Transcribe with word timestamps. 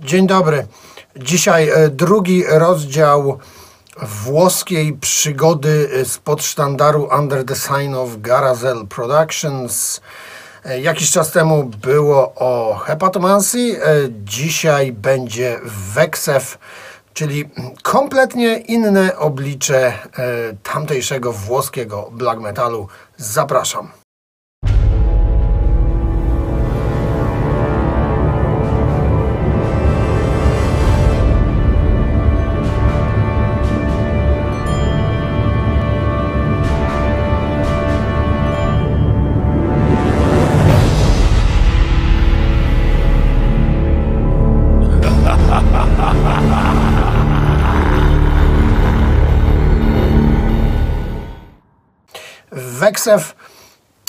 Dzień 0.00 0.26
dobry. 0.26 0.66
Dzisiaj 1.16 1.68
e, 1.68 1.88
drugi 1.88 2.44
rozdział 2.48 3.38
włoskiej 4.02 4.92
przygody 4.92 5.90
e, 5.92 6.04
spod 6.04 6.42
sztandaru 6.42 7.08
Under 7.18 7.44
the 7.44 7.54
Sign 7.56 7.94
of 7.94 8.10
Garazel 8.16 8.86
Productions. 8.86 10.00
E, 10.64 10.80
Jakiś 10.80 11.10
czas 11.10 11.30
temu 11.30 11.64
było 11.64 12.34
o 12.34 12.74
hepatomansji, 12.74 13.76
e, 13.76 13.80
dzisiaj 14.10 14.92
będzie 14.92 15.60
Weksew, 15.94 16.58
czyli 17.14 17.50
kompletnie 17.82 18.58
inne 18.58 19.18
oblicze 19.18 19.92
tamtejszego 20.62 21.32
włoskiego 21.32 22.10
black 22.12 22.40
metalu. 22.40 22.88
Zapraszam. 23.16 23.88
Weksew 52.98 53.34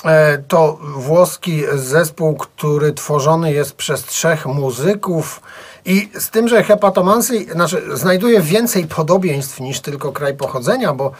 e, 0.06 0.38
to 0.38 0.78
włoski 0.82 1.64
zespół, 1.76 2.36
który 2.36 2.94
tworzony 2.94 3.54
jest 3.54 3.74
przez 3.74 4.04
trzech 4.06 4.46
muzyków 4.46 5.42
i 5.86 6.10
z 6.20 6.30
tym, 6.30 6.48
że 6.48 6.64
hepatomansy 6.64 7.46
znaczy, 7.52 7.98
znajduje 7.98 8.42
więcej 8.42 8.88
podobieństw 8.88 9.60
niż 9.60 9.80
tylko 9.80 10.12
kraj 10.12 10.34
pochodzenia, 10.34 10.94
bo 10.94 11.12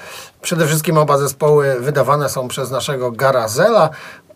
przede 0.42 0.68
wszystkim 0.68 0.98
oba 0.98 1.18
zespoły 1.18 1.80
wydawane 1.80 2.30
są 2.30 2.48
przez 2.48 2.72
naszego 2.72 3.12
Garazela. 3.12 3.90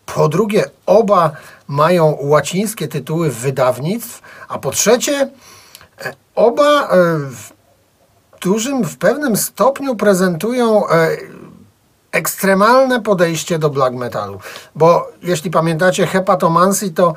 Po 0.06 0.30
drugie, 0.30 0.64
oba 0.86 1.31
mają 1.68 2.18
łacińskie 2.22 2.88
tytuły 2.88 3.30
wydawnictw, 3.30 4.22
a 4.47 4.59
po 4.59 4.72
trzecie, 4.72 5.30
e, 6.06 6.14
oba 6.36 6.84
e, 6.84 6.88
w 7.18 7.53
dużym, 8.42 8.84
w 8.84 8.97
pewnym 8.97 9.38
stopniu 9.38 9.95
prezentują 9.95 10.84
ekstremalne 12.14 13.02
podejście 13.02 13.59
do 13.59 13.69
black 13.69 13.95
metalu. 13.95 14.39
Bo 14.75 15.11
jeśli 15.23 15.52
pamiętacie 15.52 16.08
hepatomancy, 16.08 16.92
to 16.92 17.14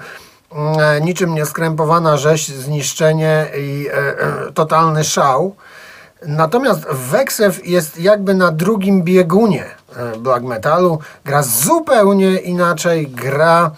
mm, 0.52 0.80
e, 0.80 1.00
niczym 1.00 1.34
nieskrępowana 1.34 2.16
rzeź, 2.16 2.48
zniszczenie 2.48 3.47
i 3.58 3.89
e, 3.89 3.92
e, 3.92 4.52
totalny 4.52 5.05
szał. 5.05 5.56
Natomiast 6.27 6.86
Weksew 6.91 7.67
jest 7.67 8.00
jakby 8.00 8.34
na 8.34 8.52
drugim 8.52 9.02
biegunie 9.02 9.64
e, 9.97 10.19
black 10.19 10.42
metalu. 10.42 10.98
Gra 11.24 11.42
zupełnie 11.42 12.36
inaczej, 12.36 13.08
gra 13.08 13.70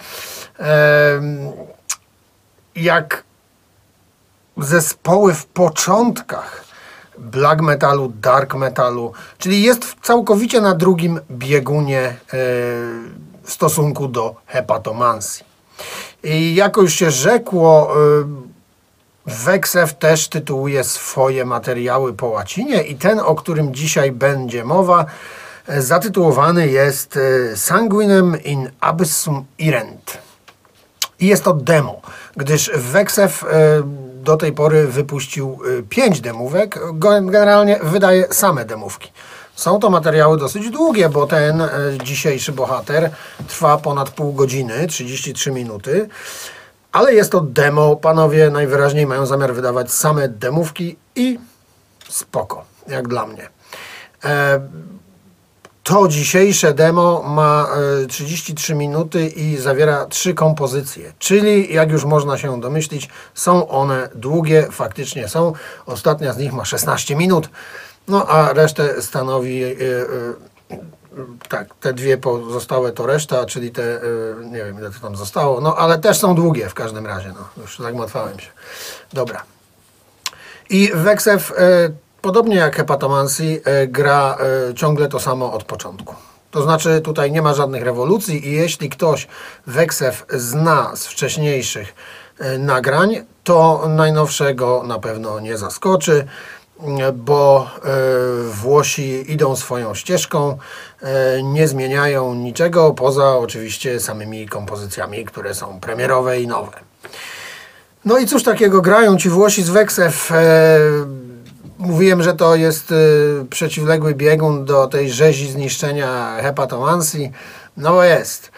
e, 0.60 1.20
jak 2.76 3.24
zespoły 4.56 5.34
w 5.34 5.46
początkach 5.46 6.67
black 7.18 7.60
metalu, 7.60 8.12
dark 8.20 8.54
metalu, 8.54 9.12
czyli 9.38 9.62
jest 9.62 9.96
całkowicie 10.02 10.60
na 10.60 10.74
drugim 10.74 11.20
biegunie 11.30 12.00
e, 12.00 12.16
w 13.42 13.52
stosunku 13.52 14.08
do 14.08 14.34
hepatomansji. 14.46 15.46
I 16.22 16.54
jako 16.54 16.82
już 16.82 16.94
się 16.94 17.10
rzekło, 17.10 17.92
e, 17.92 18.48
Weksew 19.26 19.94
też 19.94 20.28
tytułuje 20.28 20.84
swoje 20.84 21.44
materiały 21.44 22.14
po 22.14 22.26
łacinie 22.26 22.82
i 22.82 22.94
ten, 22.94 23.20
o 23.20 23.34
którym 23.34 23.74
dzisiaj 23.74 24.12
będzie 24.12 24.64
mowa, 24.64 25.06
e, 25.66 25.82
zatytułowany 25.82 26.68
jest 26.68 27.18
Sanguinem 27.54 28.42
in 28.44 28.70
Abyssum 28.80 29.44
Irent. 29.58 30.18
I 31.20 31.26
jest 31.26 31.44
to 31.44 31.54
demo, 31.54 32.00
gdyż 32.36 32.70
Weksew 32.74 33.44
do 34.28 34.36
tej 34.36 34.52
pory 34.52 34.86
wypuścił 34.86 35.58
e, 35.78 35.82
pięć 35.82 36.20
demówek. 36.20 36.80
Generalnie 36.92 37.80
wydaje 37.82 38.26
same 38.30 38.64
demówki. 38.64 39.12
Są 39.54 39.80
to 39.80 39.90
materiały 39.90 40.38
dosyć 40.38 40.70
długie, 40.70 41.08
bo 41.08 41.26
ten 41.26 41.60
e, 41.60 41.68
dzisiejszy 42.04 42.52
bohater 42.52 43.10
trwa 43.48 43.78
ponad 43.78 44.10
pół 44.10 44.32
godziny, 44.32 44.86
33 44.86 45.50
minuty. 45.50 46.08
Ale 46.92 47.14
jest 47.14 47.32
to 47.32 47.40
demo. 47.40 47.96
Panowie 47.96 48.50
najwyraźniej 48.50 49.06
mają 49.06 49.26
zamiar 49.26 49.54
wydawać 49.54 49.92
same 49.92 50.28
demówki 50.28 50.96
i 51.16 51.38
spoko, 52.08 52.64
jak 52.88 53.08
dla 53.08 53.26
mnie. 53.26 53.48
E, 54.24 54.60
to 55.88 56.08
dzisiejsze 56.08 56.74
demo 56.74 57.22
ma 57.22 57.68
e, 58.02 58.06
33 58.06 58.74
minuty 58.74 59.26
i 59.26 59.56
zawiera 59.56 60.06
trzy 60.06 60.34
kompozycje, 60.34 61.12
czyli 61.18 61.74
jak 61.74 61.90
już 61.90 62.04
można 62.04 62.38
się 62.38 62.60
domyślić, 62.60 63.08
są 63.34 63.68
one 63.68 64.08
długie, 64.14 64.68
faktycznie 64.70 65.28
są. 65.28 65.52
Ostatnia 65.86 66.32
z 66.32 66.38
nich 66.38 66.52
ma 66.52 66.64
16 66.64 67.16
minut, 67.16 67.50
no 68.08 68.26
a 68.26 68.52
resztę 68.52 69.02
stanowi, 69.02 69.62
e, 69.62 69.70
e, 69.70 69.76
tak, 71.48 71.74
te 71.80 71.92
dwie 71.92 72.18
pozostałe 72.18 72.92
to 72.92 73.06
reszta, 73.06 73.46
czyli 73.46 73.70
te, 73.70 73.82
e, 73.82 74.04
nie 74.44 74.64
wiem 74.64 74.78
ile 74.78 74.90
to 74.90 75.00
tam 75.00 75.16
zostało, 75.16 75.60
no 75.60 75.76
ale 75.76 75.98
też 75.98 76.18
są 76.18 76.34
długie 76.34 76.68
w 76.68 76.74
każdym 76.74 77.06
razie, 77.06 77.28
no 77.28 77.62
już 77.62 77.78
zagmatwałem 77.78 78.40
się. 78.40 78.50
Dobra. 79.12 79.42
I 80.70 80.90
Weksew, 80.94 81.52
e, 81.58 81.90
podobnie 82.22 82.56
jak 82.56 82.76
Hepatomancy, 82.76 83.60
e, 83.64 83.86
gra 83.86 84.38
e, 84.70 84.74
ciągle 84.74 85.08
to 85.08 85.20
samo 85.20 85.52
od 85.52 85.64
początku. 85.64 86.14
To 86.50 86.62
znaczy 86.62 87.00
tutaj 87.00 87.32
nie 87.32 87.42
ma 87.42 87.54
żadnych 87.54 87.82
rewolucji 87.82 88.48
i 88.48 88.52
jeśli 88.52 88.88
ktoś 88.88 89.28
Weksew 89.66 90.26
zna 90.30 90.96
z 90.96 91.06
wcześniejszych 91.06 91.94
e, 92.38 92.58
nagrań, 92.58 93.24
to 93.44 93.84
najnowszego 93.88 94.82
na 94.86 94.98
pewno 94.98 95.40
nie 95.40 95.58
zaskoczy, 95.58 96.26
m, 96.80 96.98
bo 97.14 97.70
Włosi 98.50 99.32
idą 99.32 99.56
swoją 99.56 99.94
ścieżką, 99.94 100.58
nie 101.42 101.68
zmieniają 101.68 102.34
niczego 102.34 102.94
poza 102.94 103.36
oczywiście 103.36 104.00
samymi 104.00 104.48
kompozycjami, 104.48 105.24
które 105.24 105.54
są 105.54 105.80
premierowe 105.80 106.40
i 106.40 106.46
nowe. 106.46 106.72
No 108.04 108.18
i 108.18 108.26
cóż 108.26 108.42
takiego 108.42 108.82
grają 108.82 109.16
ci 109.16 109.28
Włosi 109.28 109.62
z 109.62 109.70
Weksew. 109.70 110.32
Mówiłem, 111.78 112.22
że 112.22 112.34
to 112.34 112.56
jest 112.56 112.92
e, 112.92 112.94
przeciwległy 113.50 114.14
biegun 114.14 114.64
do 114.64 114.86
tej 114.86 115.10
rzezi 115.10 115.50
zniszczenia 115.50 116.36
hepatomansji. 116.42 117.32
No 117.76 118.04
jest. 118.04 118.52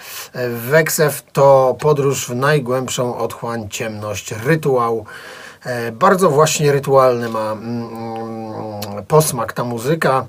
Weksew 0.70 1.22
to 1.32 1.76
podróż 1.81 2.28
w 2.28 2.34
najgłębszą 2.34 3.16
otchłań, 3.16 3.69
ciemność, 3.69 4.34
rytuał. 4.44 5.04
E, 5.64 5.92
bardzo 5.92 6.31
właśnie 6.31 6.72
rytualny 6.72 7.28
ma 7.28 7.53
mm, 7.53 7.88
mm, 7.88 9.04
posmak 9.08 9.52
ta 9.52 9.64
muzyka, 9.64 10.26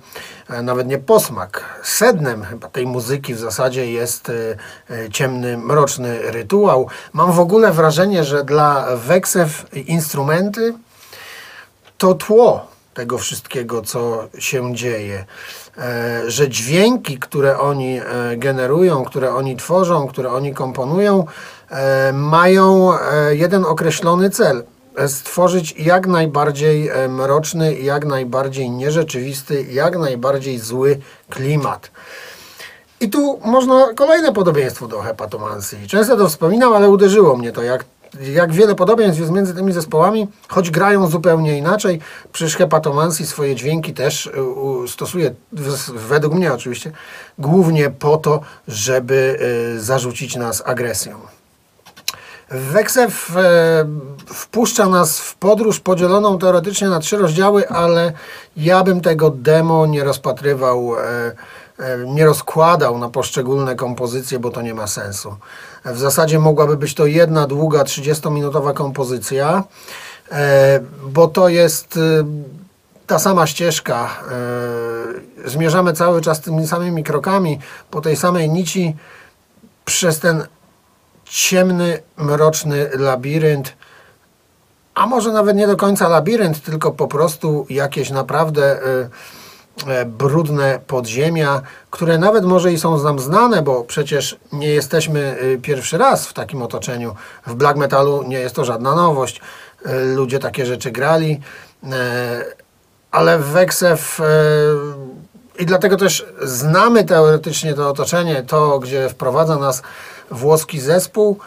e, 0.50 0.62
nawet 0.62 0.88
nie 0.88 0.98
posmak. 0.98 1.80
Sednem 1.84 2.44
chyba 2.44 2.68
tej 2.68 2.88
muzyki 2.88 3.34
w 3.34 3.40
zasadzie 3.40 3.92
jest 3.92 4.30
e, 4.30 4.34
e, 4.90 5.10
ciemny, 5.10 5.58
mroczny 5.58 6.32
rytuał. 6.32 6.88
Mam 7.14 7.32
w 7.32 7.40
ogóle 7.40 7.72
wrażenie, 7.72 8.24
że 8.24 8.44
dla 8.44 8.96
Weksew 8.96 9.66
instrumenty 9.88 10.74
to 11.98 12.14
tło 12.14 12.71
tego 12.94 13.18
wszystkiego, 13.18 13.82
co 13.82 14.28
się 14.40 14.76
dzieje. 14.76 15.26
E, 15.78 16.22
że 16.32 16.50
dźwięki, 16.50 17.20
które 17.20 17.60
oni 17.60 18.00
e, 18.00 18.04
generują, 18.38 19.06
które 19.06 19.36
oni 19.36 19.58
tworzą, 19.58 20.08
które 20.08 20.32
oni 20.32 20.54
komponują, 20.54 21.26
e, 21.70 22.14
mają 22.14 22.92
jeden 23.32 23.66
określony 23.66 24.30
cel. 24.30 24.64
Stworzyć 25.08 25.76
jak 25.78 26.08
najbardziej 26.08 26.90
mroczny, 27.10 27.76
jak 27.76 28.06
najbardziej 28.06 28.70
nierzeczywisty, 28.70 29.64
jak 29.64 29.98
najbardziej 29.98 30.60
zły 30.60 31.00
klimat. 31.30 31.92
I 33.02 33.10
tu 33.10 33.40
można 33.46 33.94
kolejne 33.96 34.34
podobieństwo 34.34 34.88
do 34.88 35.02
hepatomansji. 35.02 35.88
Często 35.88 36.18
to 36.18 36.30
wspominam, 36.30 36.74
ale 36.74 36.90
uderzyło 36.90 37.38
mnie 37.38 37.52
to, 37.52 37.64
jak, 37.64 37.86
jak 38.34 38.52
wiele 38.52 38.76
podobieństw 38.76 39.20
jest 39.20 39.32
między 39.32 39.54
tymi 39.54 39.74
zespołami, 39.74 40.28
choć 40.48 40.72
grają 40.72 41.08
zupełnie 41.08 41.58
inaczej. 41.58 42.00
Przecież 42.32 42.56
hepatomansji 42.56 43.26
swoje 43.26 43.56
dźwięki 43.56 43.94
też 43.94 44.26
y, 44.26 44.32
stosuje, 44.88 45.34
według 45.94 46.34
mnie 46.34 46.54
oczywiście, 46.54 46.92
głównie 47.40 47.90
po 47.90 48.18
to, 48.18 48.42
żeby 48.68 49.38
y, 49.76 49.82
zarzucić 49.82 50.36
nas 50.36 50.64
agresją. 50.66 51.20
Weksew 52.52 53.38
e, 53.38 53.86
wpuszcza 54.34 54.90
nas 54.90 55.20
w 55.20 55.36
podróż 55.36 55.80
podzieloną 55.80 56.38
teoretycznie 56.38 56.90
na 56.90 57.00
trzy 57.00 57.18
rozdziały, 57.18 57.70
ale 57.70 58.14
ja 58.58 58.84
bym 58.84 59.02
tego 59.02 59.30
demo 59.30 59.86
nie 59.86 60.04
rozpatrywał, 60.04 60.96
e, 60.98 61.02
e, 61.80 61.98
nie 62.06 62.26
rozkładał 62.26 62.98
na 62.98 63.10
poszczególne 63.10 63.76
kompozycje, 63.76 64.40
bo 64.40 64.50
to 64.50 64.62
nie 64.62 64.74
ma 64.74 64.88
sensu. 64.88 65.36
W 65.86 65.98
zasadzie 65.98 66.40
mogłaby 66.40 66.78
być 66.78 66.96
to 66.96 67.06
jedna 67.06 67.48
długa 67.48 67.84
30-minutowa 67.84 68.74
kompozycja, 68.74 69.64
e, 70.32 70.80
bo 71.04 71.28
to 71.28 71.50
jest 71.50 71.98
e, 71.98 72.00
ta 73.08 73.20
sama 73.20 73.48
ścieżka. 73.48 74.10
E, 75.46 75.50
zmierzamy 75.50 75.94
cały 75.94 76.22
czas 76.22 76.42
tymi 76.42 76.68
samymi 76.68 77.04
krokami 77.04 77.60
po 77.92 78.02
tej 78.02 78.16
samej 78.16 78.50
nici 78.50 78.96
przez 79.86 80.20
ten 80.20 80.44
ciemny, 81.26 82.00
mroczny 82.18 82.90
labirynt, 82.94 83.74
a 84.96 85.08
może 85.08 85.32
nawet 85.32 85.56
nie 85.56 85.68
do 85.68 85.78
końca 85.78 86.08
labirynt, 86.08 86.64
tylko 86.64 86.92
po 86.92 87.08
prostu 87.08 87.66
jakieś 87.70 88.10
naprawdę 88.10 88.80
brudne 90.06 90.80
podziemia, 90.88 91.62
które 91.90 92.18
nawet 92.18 92.46
może 92.46 92.74
i 92.74 92.80
są 92.80 93.04
nam 93.04 93.20
znane, 93.20 93.62
bo 93.62 93.84
przecież 93.84 94.40
nie 94.54 94.68
jesteśmy 94.68 95.38
pierwszy 95.62 95.98
raz 95.98 96.28
w 96.28 96.34
takim 96.34 96.62
otoczeniu. 96.62 97.16
W 97.48 97.54
black 97.54 97.78
metalu 97.78 98.24
nie 98.24 98.40
jest 98.40 98.56
to 98.56 98.66
żadna 98.66 98.96
nowość. 98.96 99.42
Ludzie 100.16 100.40
takie 100.40 100.66
rzeczy 100.66 100.92
grali 100.92 101.40
ale 103.12 103.40
w 103.40 103.56
e, 103.56 103.98
i 105.60 105.66
dlatego 105.66 105.98
też 105.98 106.26
znamy 106.42 107.04
teoretycznie 107.04 107.74
to 107.74 107.90
otoczenie, 107.90 108.44
to 108.44 108.80
gdzie 108.80 109.10
wprowadza 109.10 109.58
nas 109.58 109.82
włoski 110.32 110.80
zespół, 110.80 111.40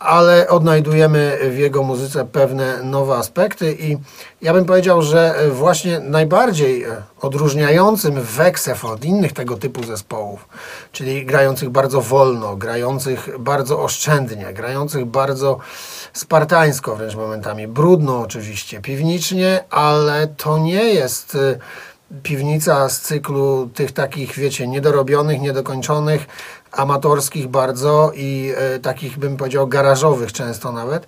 ale 0.00 0.48
odnajdujemy 0.48 1.38
w 1.50 1.58
jego 1.58 1.82
muzyce 1.82 2.24
pewne 2.24 2.82
nowe 2.82 3.14
aspekty 3.14 3.76
i 3.80 3.96
ja 4.42 4.52
bym 4.52 4.64
powiedział, 4.64 5.02
że 5.02 5.34
właśnie 5.50 6.00
najbardziej 6.00 6.86
odróżniającym 7.20 8.22
Weksew 8.22 8.84
od 8.84 9.04
innych 9.04 9.32
tego 9.32 9.56
typu 9.56 9.84
zespołów, 9.84 10.48
czyli 10.92 11.26
grających 11.26 11.70
bardzo 11.70 12.00
wolno, 12.00 12.56
grających 12.56 13.38
bardzo 13.38 13.82
oszczędnie, 13.82 14.52
grających 14.52 15.04
bardzo 15.04 15.58
spartańsko 16.12 16.96
wręcz 16.96 17.14
momentami, 17.14 17.68
brudno 17.68 18.20
oczywiście, 18.20 18.80
piwnicznie, 18.80 19.64
ale 19.70 20.26
to 20.26 20.58
nie 20.58 20.84
jest 20.84 21.34
y, 21.34 21.58
piwnica 22.22 22.88
z 22.88 23.00
cyklu 23.00 23.70
tych 23.74 23.92
takich, 23.92 24.34
wiecie, 24.34 24.66
niedorobionych, 24.66 25.40
niedokończonych, 25.40 26.26
amatorskich 26.72 27.48
bardzo 27.48 28.12
i 28.14 28.52
y, 28.76 28.80
takich, 28.80 29.18
bym 29.18 29.36
powiedział, 29.36 29.68
garażowych 29.68 30.32
często 30.32 30.72
nawet. 30.72 31.06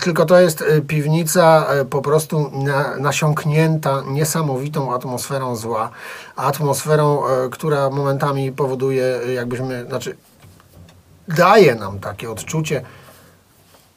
Tylko 0.00 0.26
to 0.26 0.40
jest 0.40 0.60
y, 0.60 0.82
piwnica 0.82 1.66
po 1.90 2.02
prostu 2.02 2.50
na, 2.54 2.96
nasiąknięta 2.96 4.02
niesamowitą 4.06 4.94
atmosferą 4.94 5.56
zła, 5.56 5.90
atmosferą, 6.36 7.22
która 7.50 7.90
momentami 7.90 8.52
powoduje, 8.52 9.20
jakbyśmy, 9.34 9.84
znaczy 9.88 10.16
daje 11.28 11.74
nam 11.74 11.98
takie 11.98 12.30
odczucie, 12.30 12.84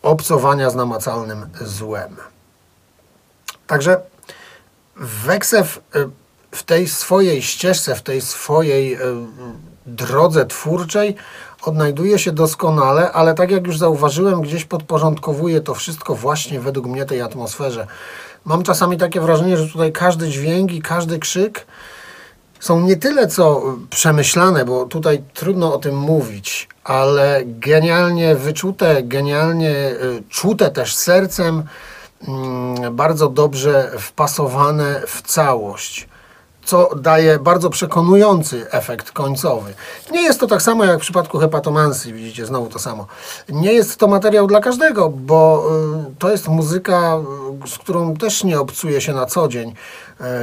obcowania 0.02 0.70
z 0.70 0.76
namacalnym 0.76 1.50
złem. 1.62 2.16
Także 3.68 4.02
Weksew 4.96 5.82
w 6.52 6.64
tej 6.64 6.88
swojej 6.88 7.42
ścieżce, 7.42 7.96
w 7.96 8.02
tej 8.02 8.22
swojej 8.22 8.98
drodze 9.86 10.46
twórczej 10.46 11.16
odnajduje 11.62 12.20
się 12.20 12.32
doskonale, 12.32 13.12
ale 13.12 13.34
tak 13.34 13.52
jak 13.52 13.68
już 13.68 13.78
zauważyłem, 13.78 14.42
gdzieś 14.42 14.66
podporządkowuje 14.66 15.62
to 15.62 15.76
wszystko 15.76 16.16
właśnie 16.16 16.60
według 16.60 16.86
mnie 16.88 17.06
tej 17.06 17.22
atmosferze. 17.22 17.88
Mam 18.46 18.64
czasami 18.64 18.98
takie 18.98 19.22
wrażenie, 19.22 19.58
że 19.58 19.68
tutaj 19.68 19.92
każdy 19.92 20.30
dźwięk 20.30 20.72
i 20.72 20.82
każdy 20.82 21.20
krzyk 21.20 21.66
są 22.60 22.82
nie 22.82 22.96
tyle 22.96 23.28
co 23.28 23.62
przemyślane, 23.90 24.66
bo 24.66 24.86
tutaj 24.86 25.24
trudno 25.34 25.74
o 25.74 25.78
tym 25.78 25.98
mówić, 25.98 26.70
ale 26.84 27.42
genialnie 27.46 28.36
wyczute, 28.36 29.04
genialnie 29.04 29.72
y, 29.72 30.24
czute 30.30 30.72
też 30.72 30.96
sercem, 30.96 31.64
mm, 32.28 32.96
bardzo 32.96 33.30
dobrze 33.30 33.92
wpasowane 34.00 35.02
w 35.08 35.22
całość 35.22 36.08
co 36.66 36.90
daje 36.96 37.40
bardzo 37.40 37.70
przekonujący 37.70 38.72
efekt 38.72 39.12
końcowy. 39.12 39.74
Nie 40.12 40.22
jest 40.22 40.40
to 40.40 40.48
tak 40.48 40.62
samo 40.62 40.86
jak 40.86 40.98
w 40.98 41.02
przypadku 41.02 41.38
hepatomansji, 41.38 42.14
widzicie, 42.14 42.46
znowu 42.46 42.68
to 42.68 42.80
samo. 42.80 43.08
Nie 43.50 43.74
jest 43.74 43.98
to 43.98 44.08
materiał 44.08 44.48
dla 44.48 44.60
każdego, 44.60 45.10
bo 45.10 45.68
y, 46.12 46.16
to 46.20 46.32
jest 46.32 46.48
muzyka, 46.48 47.18
y, 47.66 47.68
z 47.68 47.78
którą 47.78 48.16
też 48.16 48.44
nie 48.44 48.60
obcuje 48.60 49.02
się 49.02 49.14
na 49.14 49.26
co 49.26 49.48
dzień. 49.48 49.74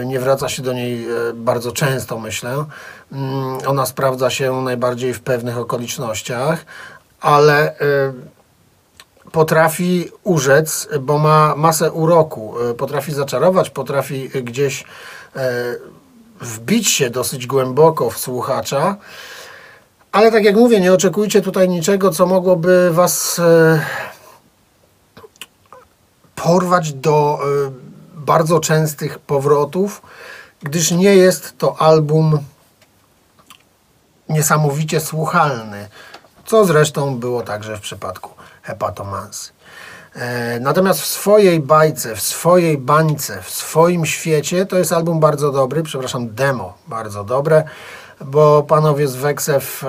Y, 0.02 0.06
nie 0.06 0.20
wraca 0.20 0.48
się 0.48 0.62
do 0.62 0.72
niej 0.72 1.06
bardzo 1.34 1.72
często, 1.72 2.18
myślę. 2.18 2.64
Mm, 3.12 3.58
ona 3.66 3.86
sprawdza 3.86 4.30
się 4.30 4.62
najbardziej 4.62 5.14
w 5.14 5.20
pewnych 5.20 5.58
okolicznościach, 5.58 6.64
ale 7.20 7.74
potrafi 9.32 10.08
urzec, 10.24 10.88
bo 11.00 11.18
ma 11.18 11.54
masę 11.56 11.92
uroku, 11.92 12.54
potrafi 12.78 13.12
zaczarować, 13.12 13.70
potrafi 13.70 14.28
gdzieś 14.28 14.84
wbić 16.42 16.88
się 16.88 17.10
dosyć 17.10 17.46
głęboko 17.46 18.10
w 18.10 18.18
słuchacza. 18.18 18.96
Ale 20.12 20.32
tak 20.32 20.44
jak 20.44 20.56
mówię, 20.56 20.80
nie 20.80 20.92
oczekujcie 20.92 21.42
tutaj 21.42 21.68
niczego, 21.68 22.10
co 22.10 22.26
mogłoby 22.26 22.90
Was 22.92 23.38
e, 23.38 23.84
porwać 26.34 26.92
do 26.92 27.38
e, 27.66 27.70
bardzo 28.14 28.60
częstych 28.60 29.18
powrotów, 29.18 30.02
gdyż 30.62 30.90
nie 30.90 31.16
jest 31.16 31.58
to 31.58 31.82
album 31.82 32.38
niesamowicie 34.28 35.00
słuchalny, 35.00 35.88
co 36.46 36.64
zresztą 36.64 37.18
było 37.18 37.42
także 37.42 37.76
w 37.76 37.80
przypadku 37.80 38.30
Hepatomansy. 38.62 39.52
E, 40.14 40.60
natomiast 40.60 41.00
w 41.00 41.06
swojej 41.06 41.60
bajce, 41.60 42.16
w 42.16 42.20
swojej 42.20 42.78
bańce, 42.78 43.42
w 43.42 43.50
swoim 43.50 44.06
świecie 44.06 44.66
to 44.66 44.78
jest 44.78 44.92
album 44.92 45.20
bardzo 45.20 45.52
dobry, 45.52 45.82
przepraszam, 45.82 46.34
demo 46.34 46.74
bardzo 46.86 47.24
dobre, 47.24 47.64
bo 48.20 48.62
panowie 48.62 49.08
z 49.08 49.16
Weksew 49.16 49.84
e, 49.84 49.88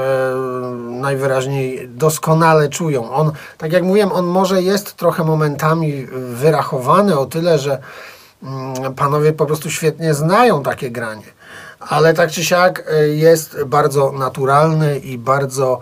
najwyraźniej 0.90 1.90
doskonale 1.90 2.70
czują. 2.70 3.12
On, 3.12 3.32
tak 3.58 3.74
jak 3.74 3.84
mówiłem, 3.84 4.12
on 4.12 4.26
może 4.26 4.62
jest 4.62 4.96
trochę 4.96 5.24
momentami 5.24 6.06
wyrachowany 6.12 7.20
o 7.20 7.26
tyle, 7.26 7.60
że 7.60 7.78
mm, 8.44 8.94
panowie 8.96 9.34
po 9.34 9.46
prostu 9.46 9.72
świetnie 9.72 10.14
znają 10.14 10.64
takie 10.64 10.92
granie. 10.92 11.34
Ale 11.80 12.14
tak 12.14 12.32
czy 12.32 12.44
siak 12.46 12.84
e, 12.92 13.08
jest 13.08 13.64
bardzo 13.64 14.12
naturalny 14.12 15.00
i 15.00 15.18
bardzo 15.18 15.82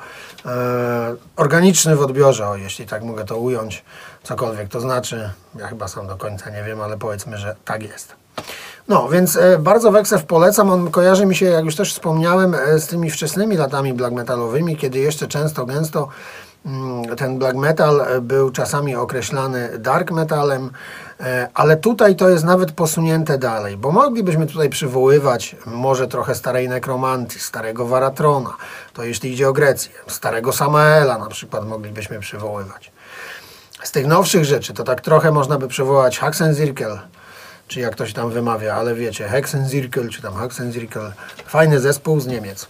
organiczny 1.36 1.96
w 1.96 2.02
odbiorze, 2.02 2.48
o, 2.48 2.56
jeśli 2.56 2.86
tak 2.86 3.04
mogę 3.04 3.26
to 3.26 3.38
ująć 3.38 3.84
cokolwiek 4.24 4.70
to 4.70 4.80
znaczy. 4.80 5.30
Ja 5.56 5.68
chyba 5.68 5.88
sam 5.88 6.08
do 6.08 6.18
końca 6.18 6.50
nie 6.50 6.64
wiem, 6.64 6.82
ale 6.82 6.98
powiedzmy, 6.98 7.38
że 7.38 7.56
tak 7.66 7.84
jest. 7.84 8.16
No, 8.88 9.10
więc 9.10 9.38
e, 9.38 9.58
bardzo 9.60 9.92
Weksew 9.92 10.26
polecam. 10.26 10.70
On 10.70 10.92
kojarzy 10.92 11.26
mi 11.26 11.36
się, 11.36 11.46
jak 11.46 11.66
już 11.66 11.76
też 11.76 11.94
wspomniałem, 11.94 12.56
e, 12.56 12.80
z 12.80 12.88
tymi 12.88 13.12
wczesnymi 13.12 13.58
latami 13.58 13.94
black 13.94 14.14
metalowymi, 14.14 14.78
kiedy 14.78 15.00
jeszcze 15.00 15.28
często, 15.28 15.66
gęsto 15.66 16.08
mm, 16.66 17.16
ten 17.16 17.40
black 17.40 17.56
metal 17.56 18.02
e, 18.02 18.22
był 18.22 18.52
czasami 18.52 18.96
określany 18.96 19.80
dark 19.80 20.12
metalem, 20.12 20.70
ale 21.54 21.78
tutaj 21.78 22.16
to 22.16 22.30
jest 22.30 22.44
nawet 22.44 22.72
posunięte 22.72 23.38
dalej, 23.38 23.78
bo 23.78 23.92
moglibyśmy 23.92 24.48
tutaj 24.48 24.70
przywoływać 24.70 25.56
może 25.66 26.08
trochę 26.08 26.36
starej 26.36 26.70
nekromantii, 26.70 27.40
starego 27.40 27.86
Waratrona, 27.86 28.56
to 28.94 29.04
jeśli 29.04 29.34
idzie 29.34 29.50
o 29.50 29.54
Grecję, 29.54 29.92
starego 30.08 30.54
Samaela 30.54 31.18
na 31.18 31.28
przykład 31.28 31.68
moglibyśmy 31.68 32.20
przywoływać. 32.20 32.92
Z 33.84 33.92
tych 33.92 34.08
nowszych 34.08 34.46
rzeczy 34.46 34.74
to 34.74 34.84
tak 34.84 35.02
trochę 35.02 35.32
można 35.32 35.58
by 35.58 35.68
przywołać 35.68 36.20
Haxenzirkel, 36.20 37.00
czy 37.68 37.80
jak 37.80 37.96
to 37.96 38.08
się 38.08 38.14
tam 38.14 38.32
wymawia, 38.32 38.76
ale 38.76 38.96
wiecie, 38.96 39.28
Hexenzirkel, 39.28 40.10
czy 40.10 40.22
tam 40.22 40.34
Haxenzirkel, 40.34 41.12
fajny 41.46 41.80
zespół 41.80 42.20
z 42.20 42.28
Niemiec. 42.28 42.68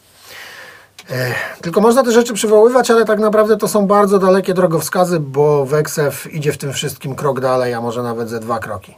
Tylko 1.62 1.82
można 1.82 2.04
te 2.04 2.12
rzeczy 2.12 2.34
przywoływać, 2.34 2.92
ale 2.92 3.06
tak 3.06 3.20
naprawdę 3.20 3.58
to 3.58 3.68
są 3.68 3.88
bardzo 3.88 4.20
dalekie 4.20 4.54
drogowskazy, 4.54 5.20
bo 5.20 5.66
Weksew 5.66 6.34
idzie 6.34 6.52
w 6.52 6.58
tym 6.58 6.74
wszystkim 6.74 7.16
krok 7.16 7.40
dalej, 7.40 7.74
a 7.74 7.82
może 7.82 8.04
nawet 8.04 8.30
ze 8.30 8.40
dwa 8.40 8.60
kroki. 8.60 8.96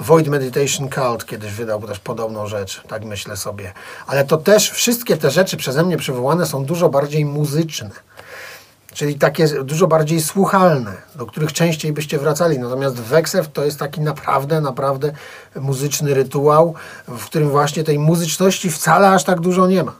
Void 0.00 0.28
Meditation 0.28 0.88
Cult 0.88 1.26
kiedyś 1.26 1.52
wydał 1.52 1.82
też 1.82 1.98
podobną 1.98 2.46
rzecz, 2.46 2.82
tak 2.88 3.04
myślę 3.04 3.36
sobie. 3.36 3.72
Ale 4.06 4.24
to 4.24 4.36
też 4.36 4.70
wszystkie 4.70 5.16
te 5.16 5.30
rzeczy 5.30 5.56
przeze 5.56 5.82
mnie 5.82 5.96
przywołane 5.96 6.46
są 6.46 6.64
dużo 6.64 6.88
bardziej 6.88 7.24
muzyczne 7.24 7.90
czyli 8.92 9.14
takie 9.14 9.48
dużo 9.48 9.86
bardziej 9.86 10.20
słuchalne, 10.20 10.92
do 11.14 11.26
których 11.26 11.52
częściej 11.52 11.92
byście 11.92 12.18
wracali. 12.18 12.58
Natomiast 12.58 12.96
Weksew 12.96 13.48
to 13.52 13.64
jest 13.64 13.78
taki 13.78 14.00
naprawdę, 14.00 14.60
naprawdę 14.60 15.12
muzyczny 15.56 16.14
rytuał, 16.14 16.74
w 17.08 17.24
którym 17.24 17.50
właśnie 17.50 17.84
tej 17.84 17.98
muzyczności 17.98 18.70
wcale 18.70 19.10
aż 19.10 19.24
tak 19.24 19.40
dużo 19.40 19.66
nie 19.66 19.84
ma. 19.84 19.92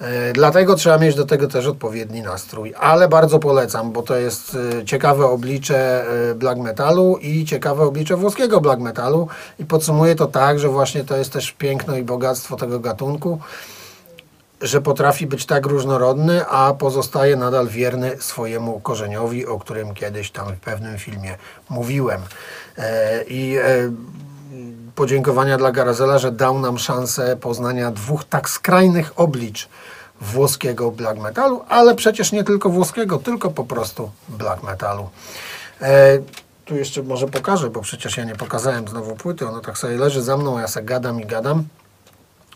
E, 0.00 0.32
dlatego 0.32 0.74
trzeba 0.74 0.98
mieć 0.98 1.14
do 1.14 1.26
tego 1.26 1.48
też 1.48 1.66
odpowiedni 1.66 2.22
nastrój, 2.22 2.74
ale 2.80 3.08
bardzo 3.08 3.38
polecam, 3.38 3.92
bo 3.92 4.02
to 4.02 4.16
jest 4.16 4.56
e, 4.80 4.84
ciekawe 4.84 5.26
oblicze 5.26 6.04
e, 6.30 6.34
black 6.34 6.60
metalu 6.60 7.16
i 7.16 7.44
ciekawe 7.44 7.84
oblicze 7.84 8.16
włoskiego 8.16 8.60
black 8.60 8.80
metalu 8.80 9.28
i 9.58 9.64
podsumuję 9.64 10.14
to 10.14 10.26
tak, 10.26 10.58
że 10.58 10.68
właśnie 10.68 11.04
to 11.04 11.16
jest 11.16 11.32
też 11.32 11.52
piękno 11.52 11.96
i 11.96 12.02
bogactwo 12.02 12.56
tego 12.56 12.80
gatunku, 12.80 13.38
że 14.60 14.80
potrafi 14.80 15.26
być 15.26 15.46
tak 15.46 15.66
różnorodny, 15.66 16.46
a 16.46 16.74
pozostaje 16.74 17.36
nadal 17.36 17.68
wierny 17.68 18.16
swojemu 18.20 18.80
korzeniowi, 18.80 19.46
o 19.46 19.58
którym 19.58 19.94
kiedyś 19.94 20.30
tam 20.30 20.54
w 20.54 20.60
pewnym 20.60 20.98
filmie 20.98 21.36
mówiłem. 21.68 22.20
E, 22.78 23.24
I 23.24 23.56
e, 23.56 23.62
podziękowania 24.94 25.58
dla 25.58 25.72
Garazela, 25.72 26.18
że 26.18 26.32
dał 26.32 26.58
nam 26.58 26.78
szansę 26.78 27.36
poznania 27.36 27.90
dwóch 27.90 28.24
tak 28.24 28.50
skrajnych 28.50 29.20
oblicz 29.20 29.68
włoskiego 30.20 30.90
black 30.90 31.18
metalu, 31.18 31.64
ale 31.68 31.94
przecież 31.94 32.32
nie 32.32 32.44
tylko 32.44 32.70
włoskiego, 32.70 33.18
tylko 33.18 33.50
po 33.50 33.64
prostu 33.64 34.10
black 34.28 34.62
metalu. 34.62 35.08
E, 35.82 36.18
tu 36.64 36.76
jeszcze 36.76 37.02
może 37.02 37.26
pokażę, 37.26 37.70
bo 37.70 37.80
przecież 37.80 38.16
ja 38.16 38.24
nie 38.24 38.36
pokazałem 38.36 38.88
znowu 38.88 39.16
płyty, 39.16 39.48
ona 39.48 39.60
tak 39.60 39.78
sobie 39.78 39.96
leży 39.96 40.22
za 40.22 40.36
mną, 40.36 40.58
ja 40.58 40.68
se 40.68 40.82
gadam 40.82 41.20
i 41.20 41.26
gadam. 41.26 41.64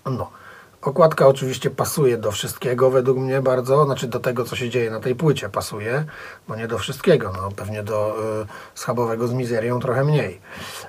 No. 0.07 0.40
Okładka 0.83 1.27
oczywiście 1.27 1.71
pasuje 1.71 2.19
do 2.19 2.33
wszystkiego 2.33 2.91
według 2.91 3.19
mnie 3.19 3.43
bardzo, 3.43 3.85
znaczy 3.85 4.09
do 4.09 4.21
tego, 4.21 4.45
co 4.45 4.57
się 4.57 4.71
dzieje 4.71 4.91
na 4.91 5.01
tej 5.01 5.15
płycie 5.15 5.49
pasuje, 5.49 6.05
bo 6.49 6.57
nie 6.57 6.69
do 6.69 6.79
wszystkiego, 6.79 7.33
no 7.37 7.51
pewnie 7.57 7.83
do 7.83 8.17
y, 8.43 8.47
schabowego 8.75 9.29
z 9.29 9.33
mizerią 9.33 9.81
trochę 9.81 10.05
mniej. 10.05 10.41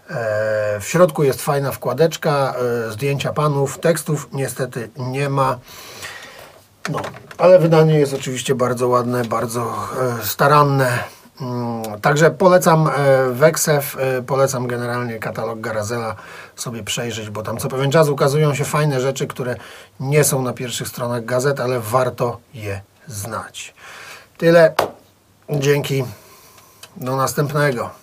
E, 0.10 0.80
w 0.80 0.84
środku 0.84 1.24
jest 1.24 1.42
fajna 1.42 1.72
wkładeczka, 1.72 2.56
y, 2.88 2.92
zdjęcia 2.92 3.34
panów, 3.34 3.80
tekstów 3.80 4.30
niestety 4.34 4.90
nie 4.98 5.30
ma. 5.30 5.60
No, 6.90 7.00
ale 7.38 7.60
wydanie 7.60 8.00
jest 8.00 8.14
oczywiście 8.14 8.56
bardzo 8.56 8.88
ładne, 8.88 9.26
bardzo 9.26 9.74
e, 10.22 10.26
staranne. 10.26 11.04
Mm, 11.42 12.02
Także 12.02 12.32
polecam 12.32 12.88
e, 12.88 12.92
Weksew, 13.32 13.98
e, 14.00 14.22
polecam 14.22 14.68
generalnie 14.68 15.20
katalog 15.20 15.62
Garazela 15.62 16.16
sobie 16.56 16.84
przejrzeć, 16.84 17.30
bo 17.30 17.44
tam 17.44 17.58
co 17.58 17.68
pewien 17.70 17.92
czas 17.92 18.10
ukazują 18.10 18.56
się 18.56 18.66
fajne 18.66 19.02
rzeczy, 19.02 19.28
które 19.28 19.56
nie 20.00 20.24
są 20.24 20.42
na 20.42 20.54
pierwszych 20.54 20.88
stronach 20.88 21.26
gazet, 21.26 21.60
ale 21.60 21.80
warto 21.80 22.40
je 22.54 22.82
znać. 23.08 23.74
Tyle. 24.38 24.74
Dzięki. 25.50 26.04
Do 26.98 27.16
następnego. 27.16 28.01